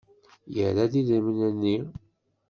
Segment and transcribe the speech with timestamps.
[0.55, 1.77] Yerra-d idrimen-nni.